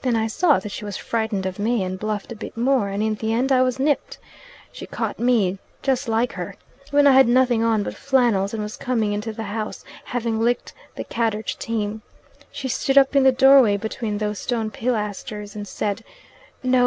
Then 0.00 0.16
I 0.16 0.26
saw 0.26 0.58
that 0.58 0.72
she 0.72 0.86
was 0.86 0.96
frightened 0.96 1.44
of 1.44 1.58
me, 1.58 1.84
and 1.84 1.98
bluffed 1.98 2.32
a 2.32 2.34
bit 2.34 2.56
more, 2.56 2.88
and 2.88 3.02
in 3.02 3.16
the 3.16 3.34
end 3.34 3.52
I 3.52 3.60
was 3.60 3.78
nipped. 3.78 4.16
She 4.72 4.86
caught 4.86 5.18
me 5.18 5.58
just 5.82 6.08
like 6.08 6.32
her! 6.32 6.56
when 6.92 7.06
I 7.06 7.12
had 7.12 7.28
nothing 7.28 7.62
on 7.62 7.82
but 7.82 7.94
flannels, 7.94 8.54
and 8.54 8.62
was 8.62 8.78
coming 8.78 9.12
into 9.12 9.34
the 9.34 9.42
house, 9.52 9.84
having 10.06 10.40
licked 10.40 10.72
the 10.96 11.04
Cadchurch 11.04 11.58
team. 11.58 12.00
She 12.50 12.68
stood 12.68 12.96
up 12.96 13.14
in 13.14 13.22
the 13.22 13.32
doorway 13.32 13.76
between 13.76 14.16
those 14.16 14.38
stone 14.38 14.70
pilasters 14.70 15.54
and 15.54 15.68
said, 15.68 16.04
'No! 16.62 16.78